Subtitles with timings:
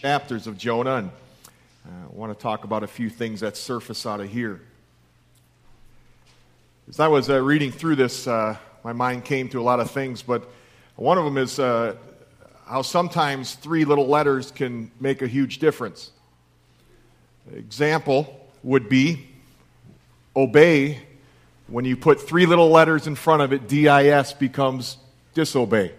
[0.00, 1.10] chapters of Jonah, and
[1.84, 4.60] uh, I want to talk about a few things that surface out of here.
[6.88, 9.90] As I was uh, reading through this, uh, my mind came to a lot of
[9.90, 10.48] things, but
[10.94, 11.96] one of them is uh,
[12.64, 16.12] how sometimes three little letters can make a huge difference.
[17.52, 19.26] Example would be
[20.36, 21.00] obey.
[21.66, 24.96] When you put three little letters in front of it, DIS becomes
[25.34, 25.90] disobey.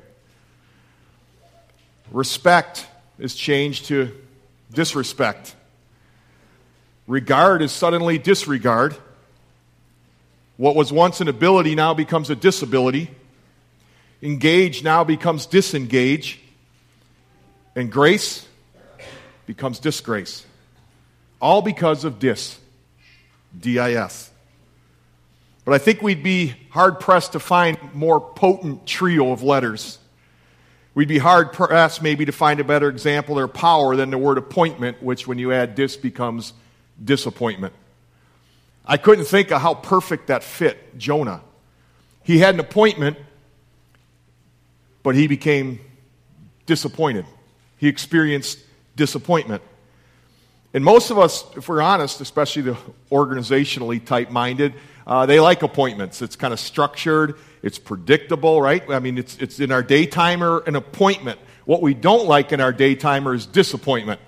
[2.11, 2.87] Respect
[3.19, 4.15] is changed to
[4.73, 5.55] disrespect.
[7.07, 8.95] Regard is suddenly disregard.
[10.57, 13.09] What was once an ability now becomes a disability.
[14.21, 16.39] Engage now becomes disengage.
[17.75, 18.47] And grace
[19.45, 20.45] becomes disgrace.
[21.41, 22.59] All because of dis.
[23.59, 24.29] D-I-S.
[25.65, 29.97] But I think we'd be hard pressed to find more potent trio of letters.
[30.99, 34.37] We'd be hard pressed maybe to find a better example or power than the word
[34.37, 36.51] appointment, which when you add dis becomes
[37.01, 37.73] disappointment.
[38.85, 41.39] I couldn't think of how perfect that fit Jonah.
[42.21, 43.15] He had an appointment,
[45.01, 45.79] but he became
[46.65, 47.25] disappointed.
[47.77, 48.59] He experienced
[48.97, 49.63] disappointment.
[50.73, 52.77] And most of us, if we're honest, especially the
[53.11, 54.73] organizationally type minded,
[55.07, 56.21] uh, they like appointments.
[56.21, 58.83] It's kind of structured, it's predictable, right?
[58.89, 61.39] I mean, it's, it's in our daytimer an appointment.
[61.65, 64.21] What we don't like in our daytimer is disappointment.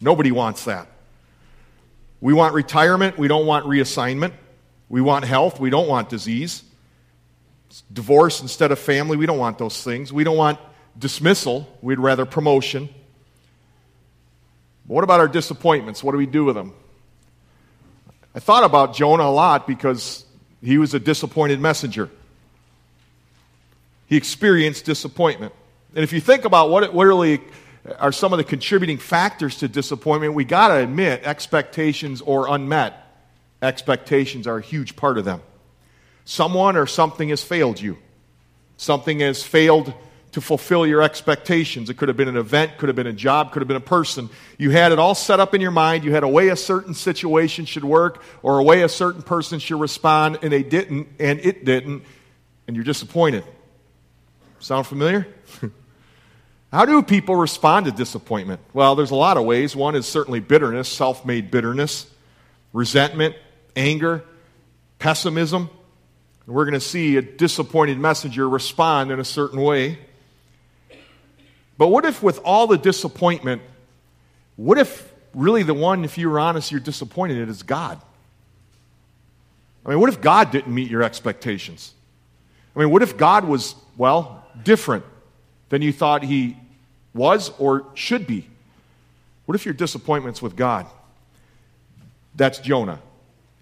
[0.00, 0.88] Nobody wants that.
[2.20, 4.32] We want retirement, we don't want reassignment.
[4.88, 6.64] We want health, we don't want disease.
[7.92, 10.12] Divorce instead of family, we don't want those things.
[10.12, 10.58] We don't want
[10.98, 12.88] dismissal, we'd rather promotion.
[14.90, 16.02] What about our disappointments?
[16.02, 16.72] What do we do with them?
[18.34, 20.24] I thought about Jonah a lot because
[20.60, 22.10] he was a disappointed messenger.
[24.08, 25.52] He experienced disappointment.
[25.94, 27.40] And if you think about what, it, what really
[28.00, 32.96] are some of the contributing factors to disappointment, we got to admit expectations or unmet
[33.62, 35.40] expectations are a huge part of them.
[36.24, 37.96] Someone or something has failed you.
[38.76, 39.94] Something has failed
[40.32, 41.90] to fulfill your expectations.
[41.90, 43.80] It could have been an event, could have been a job, could have been a
[43.80, 44.30] person.
[44.58, 46.04] You had it all set up in your mind.
[46.04, 49.58] You had a way a certain situation should work or a way a certain person
[49.58, 52.04] should respond, and they didn't, and it didn't,
[52.66, 53.44] and you're disappointed.
[54.60, 55.26] Sound familiar?
[56.72, 58.60] How do people respond to disappointment?
[58.72, 59.74] Well, there's a lot of ways.
[59.74, 62.06] One is certainly bitterness, self made bitterness,
[62.72, 63.34] resentment,
[63.74, 64.24] anger,
[65.00, 65.68] pessimism.
[66.46, 69.98] And we're going to see a disappointed messenger respond in a certain way.
[71.80, 73.62] But what if, with all the disappointment,
[74.56, 77.98] what if really the one, if you're honest, you're disappointed in is God?
[79.86, 81.94] I mean, what if God didn't meet your expectations?
[82.76, 85.06] I mean, what if God was, well, different
[85.70, 86.58] than you thought he
[87.14, 88.46] was or should be?
[89.46, 90.84] What if your disappointment's with God?
[92.34, 93.00] That's Jonah.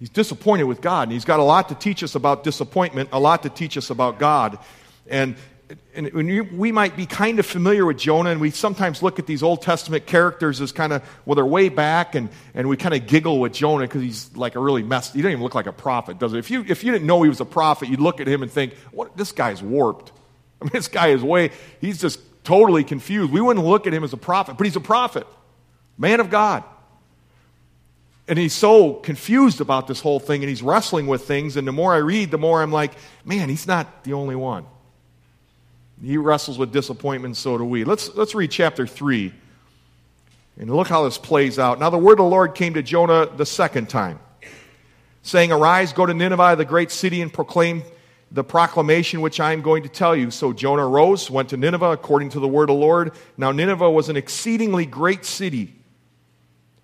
[0.00, 3.20] He's disappointed with God, and he's got a lot to teach us about disappointment, a
[3.20, 4.58] lot to teach us about God.
[5.06, 5.36] And
[5.94, 6.12] and
[6.52, 9.60] we might be kind of familiar with Jonah, and we sometimes look at these Old
[9.60, 13.38] Testament characters as kind of, well, they're way back, and, and we kind of giggle
[13.38, 15.12] with Jonah because he's like a really messed.
[15.12, 16.38] He doesn't even look like a prophet, does it?
[16.38, 18.50] If you, if you didn't know he was a prophet, you'd look at him and
[18.50, 20.12] think, what, this guy's warped.
[20.62, 23.30] I mean, this guy is way, he's just totally confused.
[23.30, 25.26] We wouldn't look at him as a prophet, but he's a prophet,
[25.98, 26.64] man of God.
[28.26, 31.72] And he's so confused about this whole thing, and he's wrestling with things, and the
[31.72, 32.92] more I read, the more I'm like,
[33.24, 34.66] man, he's not the only one.
[36.02, 37.84] He wrestles with disappointment, so do we.
[37.84, 39.32] Let's, let's read chapter 3
[40.58, 41.78] and look how this plays out.
[41.78, 44.18] Now, the word of the Lord came to Jonah the second time,
[45.22, 47.82] saying, Arise, go to Nineveh, the great city, and proclaim
[48.30, 50.30] the proclamation which I am going to tell you.
[50.30, 53.12] So Jonah rose, went to Nineveh according to the word of the Lord.
[53.36, 55.74] Now, Nineveh was an exceedingly great city,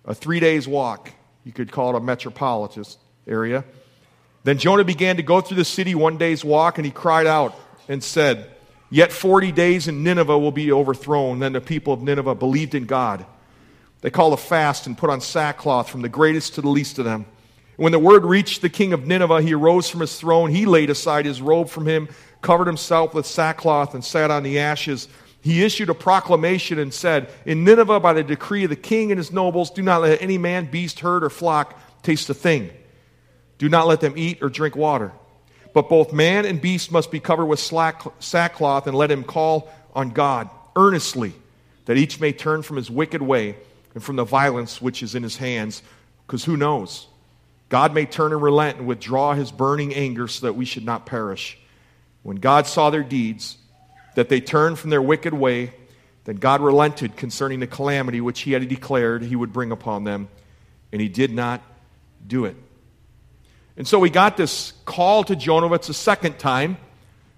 [0.05, 1.11] a three days walk.
[1.43, 2.85] You could call it a metropolitan
[3.27, 3.63] area.
[4.43, 7.55] Then Jonah began to go through the city one day's walk, and he cried out
[7.87, 8.54] and said,
[8.95, 11.39] Yet 40 days and Nineveh will be overthrown.
[11.39, 13.25] Then the people of Nineveh believed in God.
[13.99, 17.03] They called a fast and put on sackcloth from the greatest to the least of
[17.03, 17.25] them.
[17.75, 20.49] When the word reached the king of Nineveh, he arose from his throne.
[20.49, 22.07] He laid aside his robe from him,
[22.41, 25.09] covered himself with sackcloth, and sat on the ashes.
[25.41, 29.17] He issued a proclamation and said, In Nineveh, by the decree of the king and
[29.17, 32.69] his nobles, do not let any man, beast, herd, or flock taste a thing.
[33.57, 35.11] Do not let them eat or drink water.
[35.75, 40.11] But both man and beast must be covered with sackcloth, and let him call on
[40.11, 41.33] God earnestly,
[41.83, 43.57] that each may turn from his wicked way
[43.93, 45.83] and from the violence which is in his hands.
[46.25, 47.07] Because who knows?
[47.67, 51.05] God may turn and relent and withdraw his burning anger so that we should not
[51.05, 51.57] perish.
[52.23, 53.57] When God saw their deeds,
[54.15, 55.73] that they turned from their wicked way,
[56.23, 60.29] then God relented concerning the calamity which he had declared he would bring upon them,
[60.93, 61.61] and he did not
[62.25, 62.55] do it.
[63.77, 65.71] And so we got this call to Jonah.
[65.73, 66.77] It's a second time,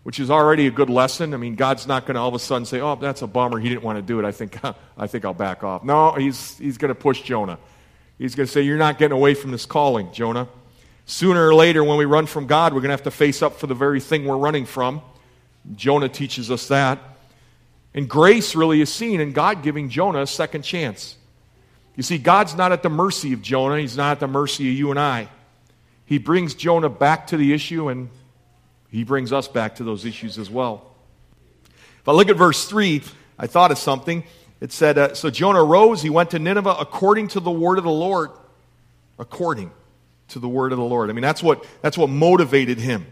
[0.04, 1.34] which is already a good lesson.
[1.34, 3.60] I mean, God's not going to all of a sudden say, "Oh, that's a bummer.
[3.60, 4.26] He didn't want to do it.
[4.26, 4.58] I think,
[4.98, 7.58] I think I'll back off." No, he's he's going to push Jonah.
[8.18, 10.48] He's going to say, You're not getting away from this calling, Jonah.
[11.06, 13.60] Sooner or later, when we run from God, we're going to have to face up
[13.60, 15.02] for the very thing we're running from.
[15.76, 17.00] Jonah teaches us that.
[17.94, 21.16] And grace really is seen in God giving Jonah a second chance.
[21.96, 24.76] You see, God's not at the mercy of Jonah, He's not at the mercy of
[24.76, 25.30] you and I.
[26.08, 28.10] He brings Jonah back to the issue, and
[28.90, 30.96] He brings us back to those issues as well.
[32.00, 33.04] If I look at verse 3,
[33.38, 34.24] I thought of something.
[34.62, 37.84] It said, uh, So Jonah rose, he went to Nineveh according to the word of
[37.84, 38.32] the Lord.
[39.20, 39.72] According
[40.30, 41.10] to the word of the Lord.
[41.10, 43.06] I mean, that's what, that's what motivated him.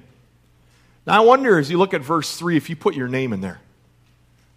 [1.06, 3.42] Now, I wonder as you look at verse 3 if you put your name in
[3.42, 3.59] there.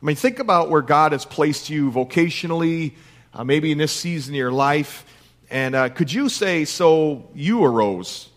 [0.00, 2.92] I mean, think about where God has placed you vocationally,
[3.34, 5.04] uh, maybe in this season of your life.
[5.50, 8.28] And uh, could you say, So you arose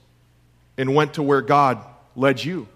[0.78, 1.84] and went to where God
[2.16, 2.68] led you?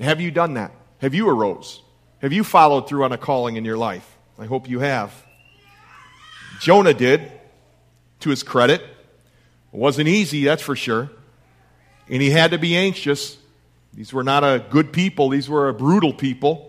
[0.00, 0.72] Have you done that?
[0.98, 1.82] Have you arose?
[2.20, 4.16] Have you followed through on a calling in your life?
[4.38, 5.12] I hope you have.
[6.60, 7.30] Jonah did,
[8.20, 8.80] to his credit.
[8.80, 11.10] It wasn't easy, that's for sure.
[12.08, 13.36] And he had to be anxious.
[13.94, 16.64] These were not a good people, these were a brutal people.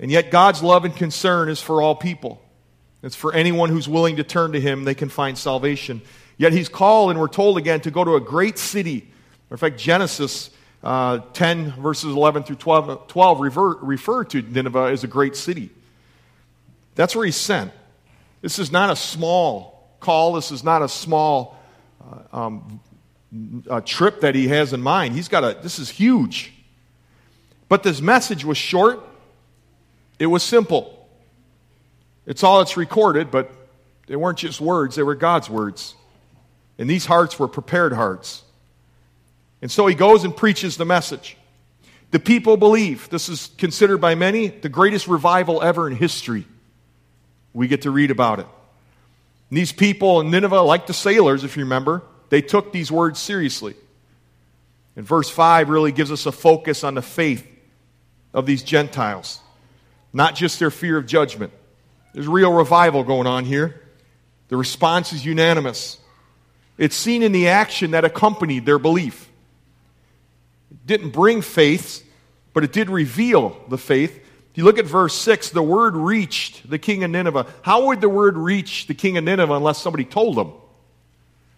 [0.00, 2.40] And yet, God's love and concern is for all people.
[3.02, 6.02] It's for anyone who's willing to turn to Him, they can find salvation.
[6.36, 9.10] Yet, He's called, and we're told again, to go to a great city.
[9.50, 10.50] In fact, Genesis
[10.82, 15.70] uh, 10, verses 11 through 12, 12 refer, refer to Nineveh as a great city.
[16.94, 17.72] That's where he's sent.
[18.40, 20.34] This is not a small call.
[20.34, 21.58] This is not a small
[22.32, 22.80] uh, um,
[23.84, 25.14] trip that he has in mind.
[25.14, 26.52] He's got a, this is huge.
[27.68, 29.00] But this message was short,
[30.18, 30.97] it was simple.
[32.28, 33.50] It's all that's recorded, but
[34.06, 35.96] they weren't just words, they were God's words.
[36.78, 38.44] And these hearts were prepared hearts.
[39.62, 41.36] And so he goes and preaches the message.
[42.10, 43.08] The people believe.
[43.08, 46.46] This is considered by many the greatest revival ever in history.
[47.54, 48.46] We get to read about it.
[49.48, 53.18] And these people in Nineveh, like the sailors, if you remember, they took these words
[53.18, 53.74] seriously.
[54.96, 57.46] And verse 5 really gives us a focus on the faith
[58.34, 59.40] of these Gentiles,
[60.12, 61.52] not just their fear of judgment.
[62.12, 63.82] There's real revival going on here.
[64.48, 65.98] The response is unanimous.
[66.78, 69.28] It's seen in the action that accompanied their belief.
[70.70, 72.04] It didn't bring faith,
[72.52, 74.20] but it did reveal the faith
[74.58, 77.46] If you look at verse 6, the word reached the king of Nineveh.
[77.62, 80.52] How would the word reach the king of Nineveh unless somebody told them?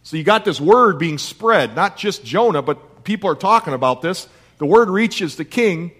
[0.03, 4.03] So you got this word being spread, not just Jonah, but people are talking about
[4.03, 4.29] this.
[4.59, 5.93] The word reaches the king,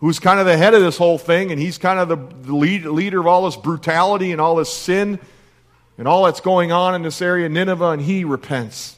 [0.00, 2.84] who's kind of the head of this whole thing, and he's kind of the, lead,
[2.84, 5.18] leader of all this brutality and all this sin
[5.96, 8.96] and all that's going on in this area, Nineveh, and he repents.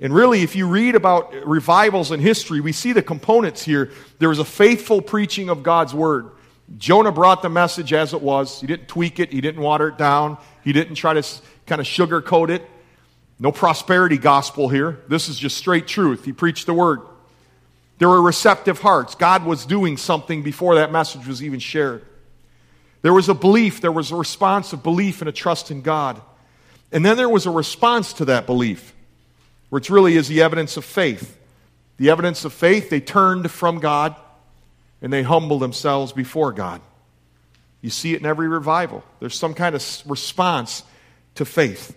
[0.00, 3.90] And really, if you read about revivals in history, we see the components here.
[4.18, 6.30] There was a faithful preaching of God's word.
[6.78, 8.60] Jonah brought the message as it was.
[8.60, 11.22] He didn't tweak it, he didn't water it down, he didn't try to
[11.66, 12.62] kind of sugarcoat it.
[13.38, 15.02] No prosperity gospel here.
[15.08, 16.24] This is just straight truth.
[16.24, 17.00] He preached the word.
[17.98, 19.14] There were receptive hearts.
[19.14, 22.04] God was doing something before that message was even shared.
[23.02, 26.20] There was a belief, there was a response of belief and a trust in God.
[26.90, 28.94] And then there was a response to that belief
[29.74, 31.36] which really is the evidence of faith.
[31.96, 34.14] The evidence of faith, they turned from God
[35.02, 36.80] and they humbled themselves before God.
[37.80, 39.02] You see it in every revival.
[39.18, 40.84] There's some kind of response
[41.34, 41.96] to faith.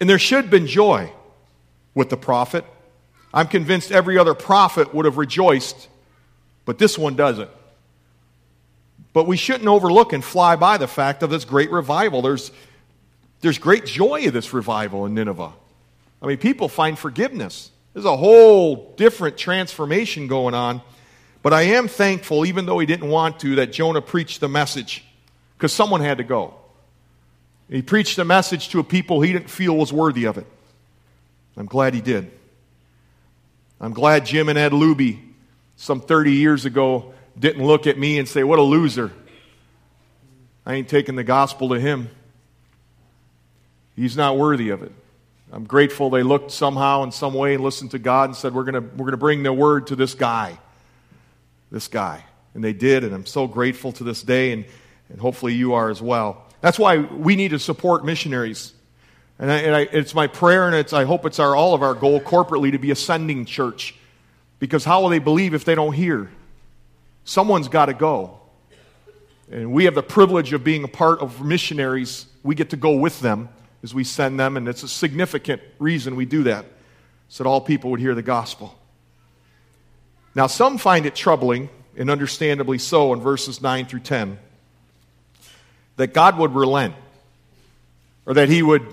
[0.00, 1.12] And there should have been joy
[1.94, 2.64] with the prophet.
[3.34, 5.88] I'm convinced every other prophet would have rejoiced,
[6.64, 7.50] but this one doesn't.
[9.12, 12.22] But we shouldn't overlook and fly by the fact of this great revival.
[12.22, 12.52] There's,
[13.40, 15.52] there's great joy in this revival in Nineveh.
[16.22, 17.72] I mean, people find forgiveness.
[17.92, 20.80] There's a whole different transformation going on.
[21.42, 25.04] But I am thankful, even though he didn't want to, that Jonah preached the message
[25.58, 26.54] because someone had to go.
[27.68, 30.46] He preached the message to a people he didn't feel was worthy of it.
[31.56, 32.30] I'm glad he did.
[33.84, 35.20] I'm glad Jim and Ed Luby,
[35.76, 39.12] some 30 years ago, didn't look at me and say, What a loser.
[40.64, 42.08] I ain't taking the gospel to him.
[43.94, 44.92] He's not worthy of it.
[45.52, 48.64] I'm grateful they looked somehow in some way and listened to God and said, We're
[48.64, 50.58] going we're gonna bring the word to this guy.
[51.70, 52.24] This guy.
[52.54, 54.64] And they did, and I'm so grateful to this day, and,
[55.10, 56.46] and hopefully you are as well.
[56.62, 58.72] That's why we need to support missionaries.
[59.38, 61.82] And, I, and I, it's my prayer, and it's, I hope it's our, all of
[61.82, 63.94] our goal corporately to be a sending church.
[64.60, 66.30] Because how will they believe if they don't hear?
[67.24, 68.38] Someone's got to go.
[69.50, 72.26] And we have the privilege of being a part of missionaries.
[72.42, 73.48] We get to go with them
[73.82, 76.64] as we send them, and it's a significant reason we do that,
[77.28, 78.78] so that all people would hear the gospel.
[80.34, 84.38] Now, some find it troubling, and understandably so, in verses 9 through 10,
[85.96, 86.94] that God would relent,
[88.24, 88.86] or that he would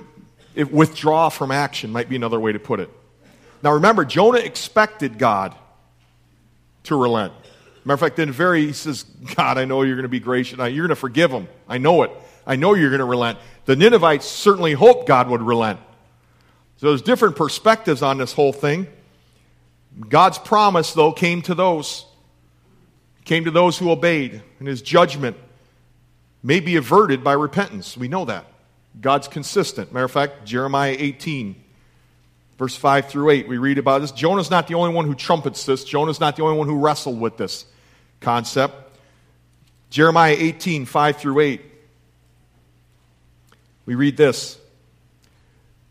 [0.55, 2.89] withdraw from action, might be another way to put it.
[3.63, 5.55] Now, remember, Jonah expected God
[6.84, 7.34] to relent.
[7.84, 9.03] Matter of fact, in very, he says,
[9.36, 10.58] God, I know you're going to be gracious.
[10.58, 11.48] You're going to forgive him.
[11.67, 12.12] I know it.
[12.46, 13.39] I know you're going to relent.
[13.65, 15.79] The Ninevites certainly hoped God would relent.
[16.77, 18.88] So there's different perspectives on this whole thing.
[20.10, 22.05] God's promise, though, came to those,
[23.25, 25.38] came to those who obeyed, and his judgment
[26.41, 27.96] may be averted by repentance.
[27.96, 28.46] We know that.
[29.00, 29.94] God's consistent.
[29.94, 31.56] Matter of fact, Jeremiah 18,
[32.58, 34.12] verse 5 through 8, we read about this.
[34.12, 37.20] Jonah's not the only one who trumpets this, Jonah's not the only one who wrestled
[37.20, 37.66] with this
[38.20, 38.76] concept.
[39.90, 41.62] Jeremiah 18, 5 through 8.
[43.86, 44.58] We read this.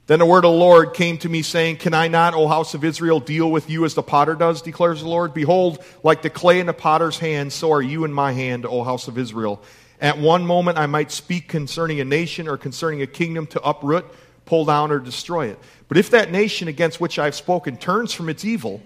[0.06, 2.74] Then the word of the Lord came to me, saying, Can I not, O house
[2.74, 5.34] of Israel, deal with you as the potter does, declares the Lord?
[5.34, 8.82] Behold, like the clay in the potter's hand, so are you in my hand, O
[8.82, 9.62] house of Israel.
[10.00, 14.06] At one moment I might speak concerning a nation or concerning a kingdom to uproot,
[14.46, 15.58] pull down, or destroy it.
[15.88, 18.80] But if that nation against which I have spoken turns from its evil,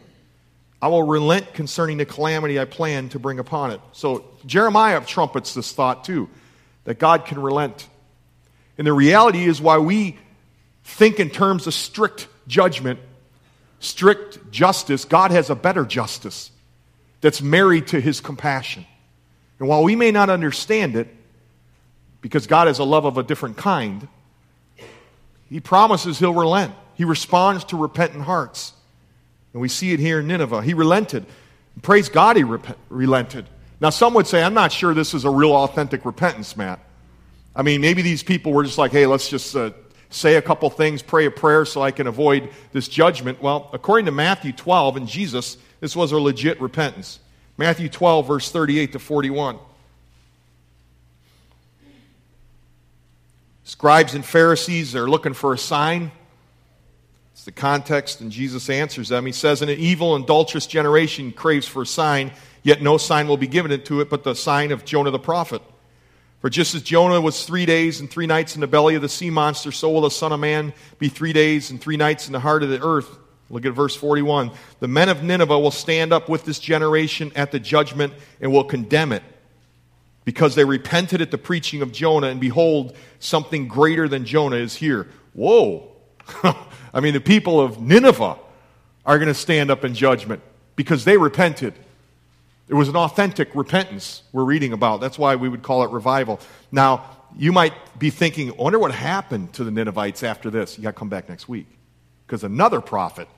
[0.83, 3.81] I will relent concerning the calamity I plan to bring upon it.
[3.93, 6.29] So Jeremiah trumpets this thought too,
[6.85, 7.89] that God can relent.
[8.77, 10.19] And the reality is why we
[10.83, 12.99] think in terms of strict judgment,
[13.79, 16.51] strict justice, God has a better justice
[17.21, 18.85] that's married to his compassion.
[19.59, 21.09] And while we may not understand it,
[22.21, 24.09] because God has a love of a different kind,
[25.49, 26.75] he promises he'll relent.
[26.95, 28.73] He responds to repentant hearts.
[29.53, 30.63] And we see it here in Nineveh.
[30.63, 31.27] He relented.
[31.83, 33.47] Praise God, he rep- relented.
[33.81, 36.81] Now, some would say, I'm not sure this is a real authentic repentance, Matt.
[37.55, 39.71] I mean, maybe these people were just like, hey, let's just uh,
[40.11, 43.43] say a couple things, pray a prayer so I can avoid this judgment.
[43.43, 47.21] Well, according to Matthew 12 and Jesus, this was a legit repentance.
[47.57, 49.59] Matthew 12, verse 38 to 41.
[53.65, 56.11] Scribes and Pharisees are looking for a sign.
[57.33, 59.27] It's the context, and Jesus answers them.
[59.27, 62.33] He says, An evil, adulterous generation craves for a sign,
[62.63, 65.63] yet no sign will be given to it but the sign of Jonah the prophet.
[66.41, 69.09] For just as Jonah was three days and three nights in the belly of the
[69.09, 72.33] sea monster, so will the Son of Man be three days and three nights in
[72.33, 73.19] the heart of the earth.
[73.51, 74.51] Look at verse 41.
[74.81, 78.65] The men of Nineveh will stand up with this generation at the judgment and will
[78.65, 79.23] condemn it
[80.25, 84.75] because they repented at the preaching of Jonah, and behold, something greater than Jonah is
[84.75, 85.09] here.
[85.35, 85.93] Whoa.
[86.95, 88.39] I mean, the people of Nineveh
[89.05, 90.41] are going to stand up in judgment
[90.77, 91.75] because they repented.
[92.69, 95.03] It was an authentic repentance we're reading about.
[95.03, 96.41] That's why we would call it revival.
[96.73, 97.05] Now,
[97.37, 100.79] you might be thinking, I wonder what happened to the Ninevites after this.
[100.79, 101.67] You got to come back next week
[102.27, 103.29] because another prophet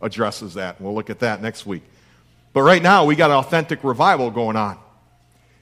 [0.00, 0.80] addresses that.
[0.80, 1.82] We'll look at that next week.
[2.52, 4.78] But right now, we got an authentic revival going on.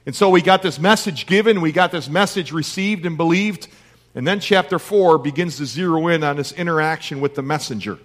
[0.05, 3.67] And so we got this message given, we got this message received and believed.
[4.13, 7.97] And then chapter 4 begins to zero in on this interaction with the messenger.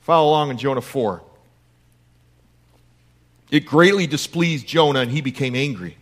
[0.00, 1.22] Follow along in Jonah 4.
[3.50, 5.96] It greatly displeased Jonah, and he became angry.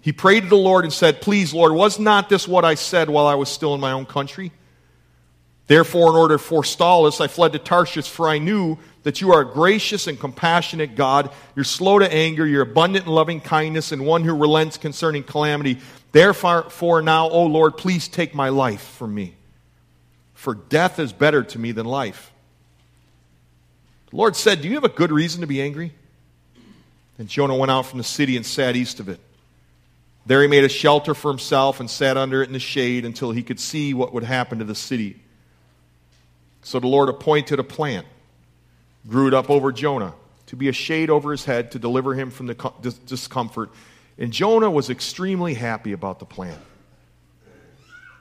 [0.00, 3.10] He prayed to the Lord and said, Please, Lord, was not this what I said
[3.10, 4.52] while I was still in my own country?
[5.68, 9.32] Therefore, in order to forestall this, I fled to Tarshish, for I knew that you
[9.32, 11.30] are a gracious and compassionate God.
[11.54, 15.78] You're slow to anger, you're abundant in loving kindness, and one who relents concerning calamity.
[16.12, 19.34] Therefore, now, O Lord, please take my life from me.
[20.32, 22.32] For death is better to me than life.
[24.10, 25.92] The Lord said, Do you have a good reason to be angry?
[27.18, 29.20] And Jonah went out from the city and sat east of it.
[30.24, 33.32] There he made a shelter for himself and sat under it in the shade until
[33.32, 35.20] he could see what would happen to the city.
[36.62, 38.06] So the Lord appointed a plant,
[39.06, 40.14] grew it up over Jonah
[40.46, 43.70] to be a shade over his head to deliver him from the discomfort.
[44.16, 46.60] And Jonah was extremely happy about the plant.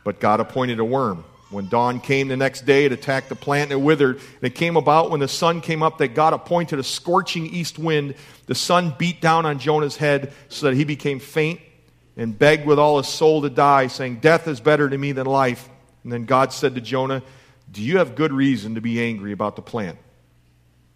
[0.04, 1.24] But God appointed a worm.
[1.50, 4.18] When dawn came the next day, it attacked the plant and it withered.
[4.18, 7.80] And it came about when the sun came up that God appointed a scorching east
[7.80, 8.16] wind.
[8.48, 11.62] The sun beat down on Jonah's head so that he became faint
[12.18, 15.26] and begged with all his soul to die, saying, Death is better to me than
[15.26, 15.70] life.
[16.04, 17.24] And then God said to Jonah,
[17.72, 19.98] do you have good reason to be angry about the plant?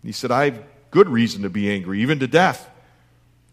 [0.03, 2.69] He said, I have good reason to be angry, even to death.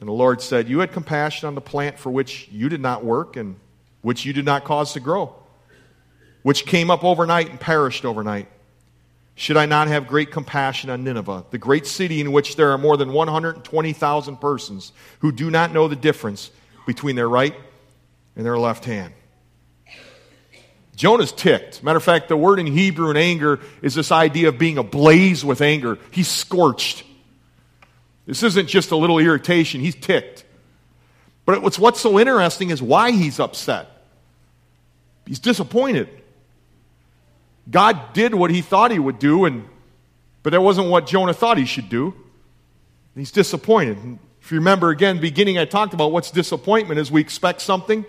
[0.00, 3.04] And the Lord said, You had compassion on the plant for which you did not
[3.04, 3.56] work and
[4.02, 5.34] which you did not cause to grow.
[6.42, 8.48] which came up overnight and perished overnight.
[9.34, 12.78] Should I not have great compassion on Nineveh, the great city in which there are
[12.78, 16.50] more than 120,000 persons who do not know the difference
[16.86, 17.54] between their right
[18.34, 19.12] and their left hand?
[20.98, 21.84] Jonah's ticked.
[21.84, 25.44] Matter of fact, the word in Hebrew in anger is this idea of being ablaze
[25.44, 25.96] with anger.
[26.10, 27.04] He's scorched.
[28.26, 30.44] This isn't just a little irritation, he's ticked.
[31.46, 33.88] But what's, what's so interesting is why he's upset.
[35.24, 36.08] He's disappointed.
[37.70, 39.68] God did what he thought he would do, and,
[40.42, 42.12] but that wasn't what Jonah thought he should do.
[43.14, 44.18] He's disappointed.
[44.42, 48.04] If you remember again, beginning I talked about what's disappointment is we expect something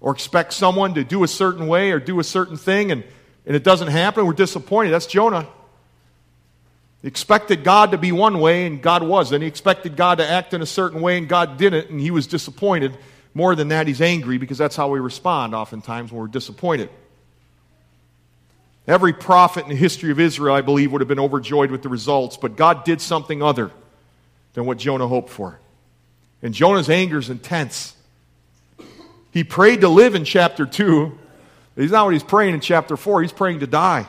[0.00, 3.04] or expect someone to do a certain way or do a certain thing and,
[3.46, 4.26] and it doesn't happen.
[4.26, 4.90] We're disappointed.
[4.90, 5.46] That's Jonah.
[7.02, 9.42] He expected God to be one way and God wasn't.
[9.42, 12.26] He expected God to act in a certain way and God didn't and he was
[12.26, 12.96] disappointed.
[13.34, 16.90] More than that, he's angry because that's how we respond oftentimes when we're disappointed.
[18.86, 21.88] Every prophet in the history of Israel, I believe, would have been overjoyed with the
[21.88, 23.72] results, but God did something other
[24.54, 25.58] than what Jonah hoped for.
[26.40, 27.95] And Jonah's anger is intense.
[29.36, 31.18] He prayed to live in chapter 2.
[31.76, 33.20] He's not what he's praying in chapter 4.
[33.20, 34.06] He's praying to die.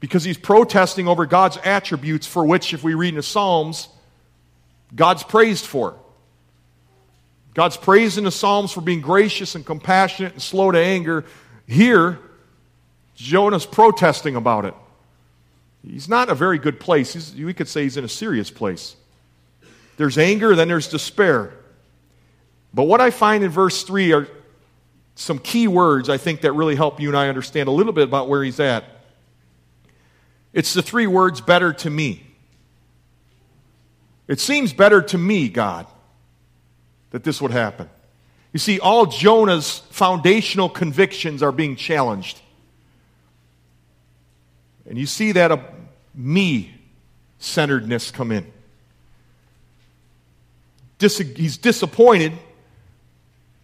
[0.00, 3.86] Because he's protesting over God's attributes for which, if we read in the Psalms,
[4.92, 5.94] God's praised for.
[7.54, 11.24] God's praised in the Psalms for being gracious and compassionate and slow to anger.
[11.68, 12.18] Here,
[13.14, 14.74] Jonah's protesting about it.
[15.88, 17.12] He's not in a very good place.
[17.12, 18.96] He's, we could say he's in a serious place.
[19.98, 21.52] There's anger, then there's despair.
[22.74, 24.28] But what I find in verse 3 are
[25.14, 28.04] some key words I think that really help you and I understand a little bit
[28.04, 28.84] about where he's at.
[30.52, 32.26] It's the three words better to me.
[34.26, 35.86] It seems better to me, God,
[37.10, 37.88] that this would happen.
[38.52, 42.40] You see, all Jonah's foundational convictions are being challenged.
[44.88, 45.64] And you see that a
[46.14, 46.74] me
[47.38, 48.50] centeredness come in.
[50.98, 52.32] Dis- he's disappointed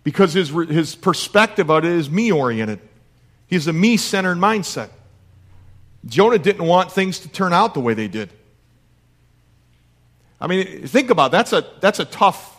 [0.04, 2.80] because his, his perspective of it is me oriented.
[3.46, 4.90] He has a me centered mindset.
[6.06, 8.30] Jonah didn't want things to turn out the way they did.
[10.40, 11.32] I mean, think about it.
[11.32, 12.56] that's a that's a tough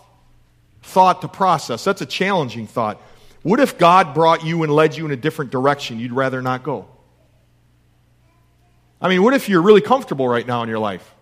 [0.83, 1.83] thought to process.
[1.83, 3.01] That's a challenging thought.
[3.41, 6.61] What if God brought you and led you in a different direction you'd rather not
[6.61, 6.87] go?
[9.01, 11.15] I mean, what if you're really comfortable right now in your life?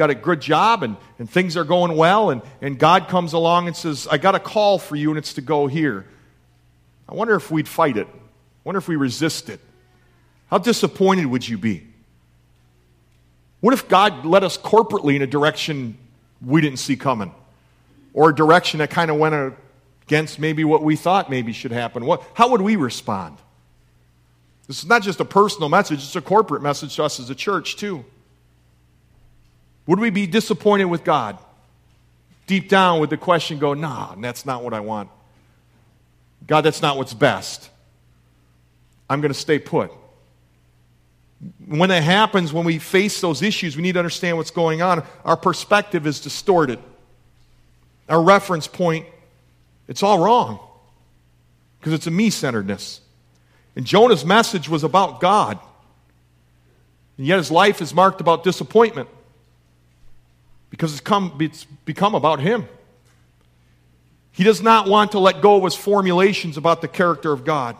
[0.00, 3.66] Got a good job and, and things are going well, and, and God comes along
[3.66, 6.06] and says, I got a call for you, and it's to go here.
[7.06, 8.06] I wonder if we'd fight it.
[8.06, 8.18] I
[8.64, 9.60] wonder if we resist it.
[10.46, 11.86] How disappointed would you be?
[13.60, 15.98] What if God led us corporately in a direction
[16.40, 17.34] we didn't see coming?
[18.14, 19.54] Or a direction that kind of went
[20.06, 22.06] against maybe what we thought maybe should happen?
[22.06, 23.36] What, how would we respond?
[24.66, 27.34] This is not just a personal message, it's a corporate message to us as a
[27.34, 28.02] church, too.
[29.90, 31.36] Would we be disappointed with God?
[32.46, 35.10] Deep down, would the question go, nah, that's not what I want?
[36.46, 37.68] God, that's not what's best.
[39.08, 39.90] I'm going to stay put.
[41.66, 45.02] When that happens, when we face those issues, we need to understand what's going on.
[45.24, 46.78] Our perspective is distorted.
[48.08, 49.06] Our reference point,
[49.88, 50.60] it's all wrong
[51.80, 53.00] because it's a me centeredness.
[53.74, 55.58] And Jonah's message was about God.
[57.18, 59.08] And yet his life is marked about disappointment
[60.70, 62.66] because it's, come, it's become about him.
[64.32, 67.76] He does not want to let go of his formulations about the character of God.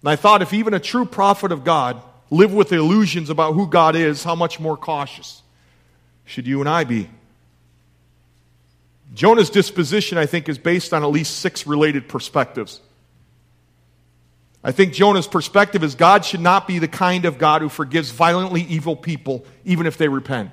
[0.00, 3.66] And I thought if even a true prophet of God lived with illusions about who
[3.66, 5.42] God is, how much more cautious
[6.24, 7.10] should you and I be?
[9.12, 12.80] Jonah's disposition, I think, is based on at least six related perspectives.
[14.62, 18.10] I think Jonah's perspective is God should not be the kind of God who forgives
[18.10, 20.50] violently evil people, even if they repent.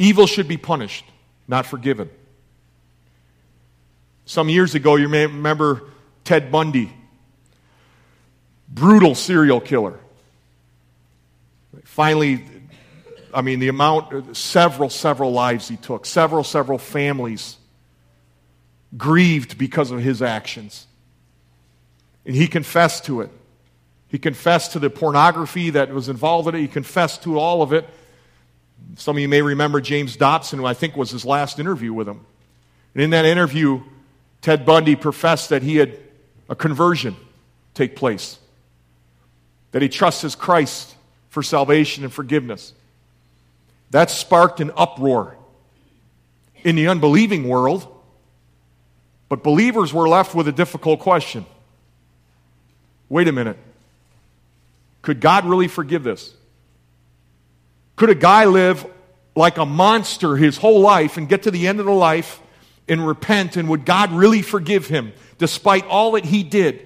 [0.00, 1.04] Evil should be punished,
[1.46, 2.08] not forgiven.
[4.24, 5.82] Some years ago, you may remember
[6.24, 6.90] Ted Bundy,
[8.66, 10.00] brutal serial killer.
[11.84, 12.42] Finally,
[13.34, 17.58] I mean, the amount, several, several lives he took, several, several families
[18.96, 20.86] grieved because of his actions.
[22.24, 23.30] And he confessed to it.
[24.08, 26.60] He confessed to the pornography that was involved in it.
[26.60, 27.86] He confessed to all of it.
[28.96, 32.08] Some of you may remember James Dobson, who I think was his last interview with
[32.08, 32.24] him.
[32.94, 33.82] And in that interview,
[34.40, 35.98] Ted Bundy professed that he had
[36.48, 37.16] a conversion
[37.74, 38.38] take place,
[39.72, 40.94] that he trusted Christ
[41.28, 42.72] for salvation and forgiveness.
[43.90, 45.36] That sparked an uproar
[46.62, 47.86] in the unbelieving world,
[49.28, 51.46] but believers were left with a difficult question
[53.08, 53.58] wait a minute.
[55.02, 56.32] Could God really forgive this?
[58.00, 58.86] Could a guy live
[59.36, 62.40] like a monster his whole life and get to the end of the life
[62.88, 63.58] and repent?
[63.58, 66.80] And would God really forgive him despite all that he did?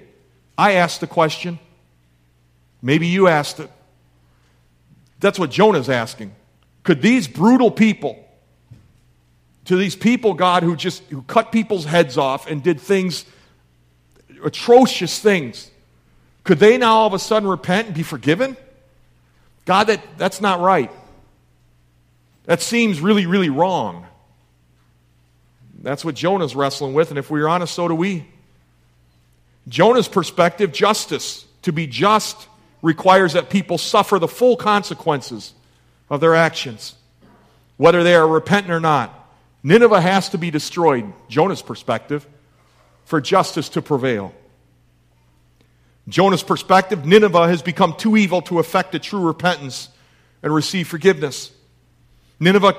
[0.57, 1.57] I asked the question.
[2.81, 3.71] Maybe you asked it.
[5.21, 6.35] That's what Jonah's asking.
[6.83, 8.21] Could these brutal people,
[9.63, 13.23] to these people, God, who just who cut people's heads off and did things,
[14.43, 15.71] atrocious things,
[16.43, 18.57] could they now all of a sudden repent and be forgiven?
[19.63, 20.91] God, that, that's not right.
[22.45, 24.05] That seems really, really wrong.
[25.81, 28.27] That's what Jonah's wrestling with, and if we're honest, so do we.
[29.67, 32.47] Jonah's perspective, justice, to be just,
[32.81, 35.53] requires that people suffer the full consequences
[36.09, 36.95] of their actions,
[37.77, 39.11] whether they are repentant or not.
[39.63, 42.27] Nineveh has to be destroyed, Jonah's perspective,
[43.05, 44.33] for justice to prevail.
[46.07, 49.89] Jonah's perspective, Nineveh has become too evil to effect a true repentance
[50.43, 51.51] and receive forgiveness.
[52.39, 52.75] Nineveh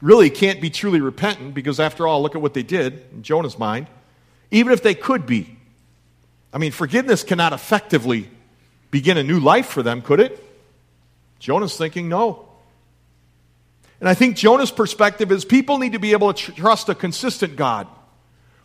[0.00, 3.58] really can't be truly repentant because, after all, look at what they did in Jonah's
[3.58, 3.86] mind.
[4.50, 5.56] Even if they could be.
[6.52, 8.28] I mean, forgiveness cannot effectively
[8.90, 10.44] begin a new life for them, could it?
[11.38, 12.48] Jonah's thinking no.
[14.00, 16.94] And I think Jonah's perspective is people need to be able to tr- trust a
[16.94, 17.86] consistent God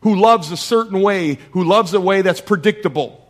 [0.02, 3.22] who loves a certain way, who loves a way that's predictable.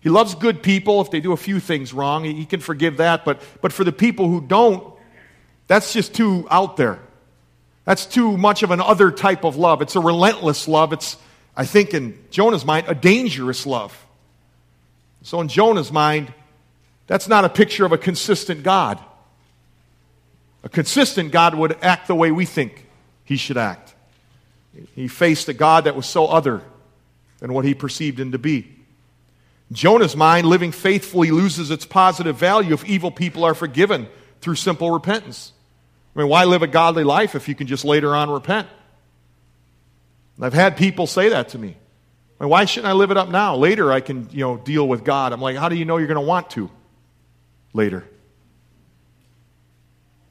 [0.00, 2.24] He loves good people if they do a few things wrong.
[2.24, 3.24] He, he can forgive that.
[3.24, 4.94] But, but for the people who don't,
[5.68, 6.98] that's just too out there.
[7.84, 9.80] That's too much of an other type of love.
[9.80, 10.92] It's a relentless love.
[10.92, 11.16] It's,
[11.56, 13.96] I think, in Jonah's mind, a dangerous love.
[15.22, 16.32] So, in Jonah's mind,
[17.06, 18.98] that's not a picture of a consistent God.
[20.64, 22.86] A consistent God would act the way we think
[23.24, 23.94] he should act.
[24.94, 26.62] He faced a God that was so other
[27.40, 28.74] than what he perceived him to be.
[29.70, 34.08] Jonah's mind, living faithfully, loses its positive value if evil people are forgiven
[34.40, 35.52] through simple repentance.
[36.18, 38.66] I mean, why live a godly life if you can just later on repent?
[40.36, 41.76] And I've had people say that to me.
[42.40, 43.54] I mean, why shouldn't I live it up now?
[43.54, 45.32] Later I can, you know, deal with God.
[45.32, 46.70] I'm like, how do you know you're going to want to
[47.72, 48.04] later?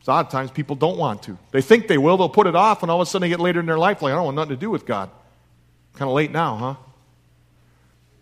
[0.05, 1.37] Lot of times people don't want to.
[1.51, 3.41] They think they will, they'll put it off, and all of a sudden they get
[3.41, 5.09] later in their life like, I don't want nothing to do with God.
[5.95, 6.75] Kind of late now, huh?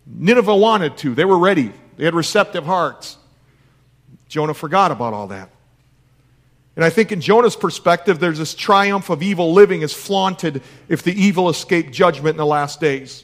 [0.08, 1.14] Nineveh wanted to.
[1.14, 1.72] They were ready.
[1.98, 3.18] They had receptive hearts.
[4.28, 5.50] Jonah forgot about all that.
[6.76, 11.04] And I think in Jonah's perspective, there's this triumph of evil living is flaunted if
[11.04, 13.24] the evil escape judgment in the last days.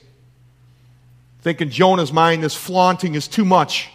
[1.40, 3.90] I think in Jonah's mind, this flaunting is too much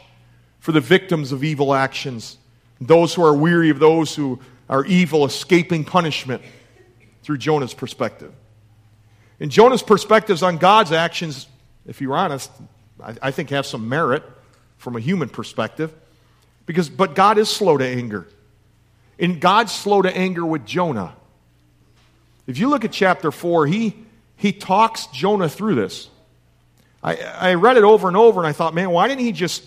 [0.58, 2.36] for the victims of evil actions,
[2.80, 6.42] those who are weary of those who are evil escaping punishment
[7.22, 8.32] through Jonah's perspective.
[9.40, 11.46] And Jonah's perspectives on God's actions,
[11.86, 12.50] if you're honest,
[13.02, 14.22] I, I think have some merit
[14.76, 15.94] from a human perspective.
[16.66, 18.26] Because, but God is slow to anger.
[19.18, 21.14] And God's slow to anger with Jonah.
[22.46, 23.96] If you look at chapter 4, he,
[24.36, 26.08] he talks Jonah through this.
[27.02, 29.64] I, I read it over and over and I thought, man, why didn't he just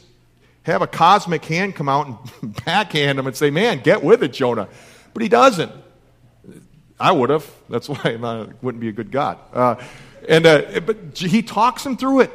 [0.63, 2.07] have a cosmic hand come out
[2.41, 4.67] and backhand him and say, man, get with it, Jonah?
[5.13, 5.71] But he doesn't.
[6.99, 7.49] I would have.
[7.69, 9.39] That's why I wouldn't be a good God.
[9.53, 9.75] Uh,
[10.27, 12.31] and, uh, but he talks him through it.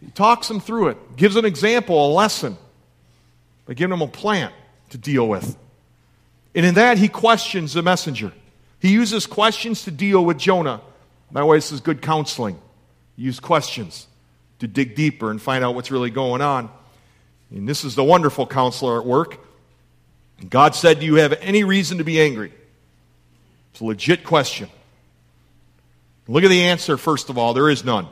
[0.00, 2.56] He talks him through it, gives an example, a lesson,
[3.66, 4.54] by giving him a plant
[4.90, 5.56] to deal with.
[6.54, 8.32] And in that, he questions the messenger.
[8.80, 10.80] He uses questions to deal with Jonah.
[11.30, 12.60] By the way, this is good counseling.
[13.16, 14.06] Use questions
[14.58, 16.70] to dig deeper and find out what's really going on.
[17.50, 19.38] And this is the wonderful counselor at work.
[20.48, 22.52] God said, Do you have any reason to be angry?
[23.72, 24.68] It's a legit question.
[26.26, 27.54] Look at the answer, first of all.
[27.54, 28.06] There is none.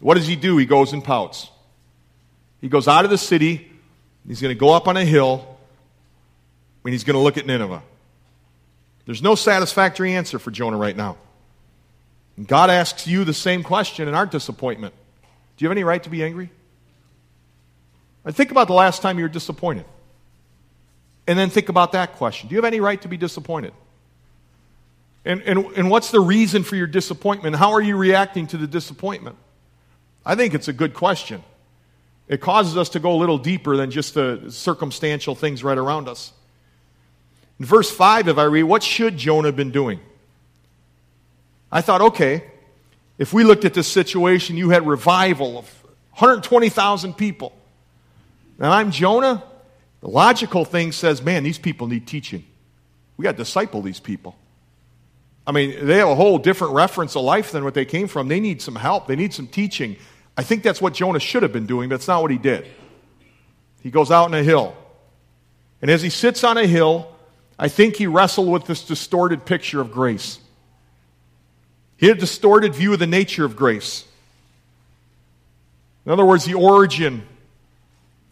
[0.00, 0.56] What does he do?
[0.56, 1.48] He goes and pouts.
[2.60, 3.70] He goes out of the city.
[4.26, 5.51] He's going to go up on a hill
[6.82, 7.82] when he's going to look at Nineveh.
[9.06, 11.16] There's no satisfactory answer for Jonah right now.
[12.36, 14.94] And God asks you the same question in our disappointment
[15.56, 16.50] Do you have any right to be angry?
[18.24, 19.84] And think about the last time you were disappointed.
[21.26, 23.72] And then think about that question Do you have any right to be disappointed?
[25.24, 27.54] And, and, and what's the reason for your disappointment?
[27.54, 29.36] How are you reacting to the disappointment?
[30.26, 31.44] I think it's a good question.
[32.26, 36.08] It causes us to go a little deeper than just the circumstantial things right around
[36.08, 36.32] us.
[37.62, 40.00] In verse 5, if I read, what should Jonah have been doing?
[41.70, 42.42] I thought, okay,
[43.18, 47.52] if we looked at this situation, you had revival of 120,000 people.
[48.58, 49.44] Now I'm Jonah.
[50.00, 52.44] The logical thing says, man, these people need teaching.
[53.16, 54.34] We got to disciple these people.
[55.46, 58.26] I mean, they have a whole different reference of life than what they came from.
[58.26, 59.98] They need some help, they need some teaching.
[60.36, 62.66] I think that's what Jonah should have been doing, but it's not what he did.
[63.84, 64.74] He goes out on a hill.
[65.80, 67.11] And as he sits on a hill,
[67.58, 70.38] I think he wrestled with this distorted picture of grace.
[71.96, 74.04] He had a distorted view of the nature of grace.
[76.04, 77.22] In other words, the origin